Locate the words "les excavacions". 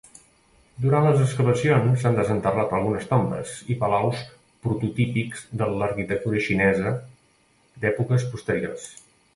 1.07-1.99